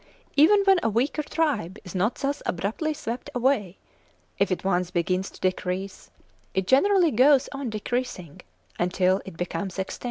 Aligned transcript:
Even 0.35 0.63
when 0.63 0.79
a 0.81 0.89
weaker 0.89 1.21
tribe 1.21 1.77
is 1.83 1.93
not 1.93 2.15
thus 2.15 2.41
abruptly 2.47 2.91
swept 2.91 3.29
away, 3.35 3.77
if 4.39 4.51
it 4.51 4.63
once 4.63 4.89
begins 4.89 5.29
to 5.29 5.39
decrease, 5.39 6.09
it 6.55 6.65
generally 6.65 7.11
goes 7.11 7.47
on 7.51 7.69
decreasing 7.69 8.41
until 8.79 9.21
it 9.25 9.37
becomes 9.37 9.77
extinct. 9.77 9.99